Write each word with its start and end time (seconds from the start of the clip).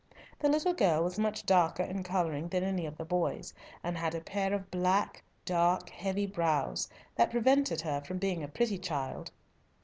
The 0.39 0.49
little 0.49 0.73
girl 0.73 1.03
was 1.03 1.19
much 1.19 1.45
darker 1.45 1.83
in 1.83 2.01
colouring 2.01 2.47
than 2.47 2.63
any 2.63 2.87
of 2.87 2.97
the 2.97 3.05
boys, 3.05 3.53
and 3.83 3.95
had 3.95 4.15
a 4.15 4.19
pair 4.19 4.51
of 4.51 4.71
black, 4.71 5.21
dark, 5.45 5.91
heavy 5.91 6.25
brows, 6.25 6.89
that 7.13 7.29
prevented 7.29 7.81
her 7.81 8.01
from 8.01 8.17
being 8.17 8.41
a 8.41 8.47
pretty 8.47 8.79
child. 8.79 9.29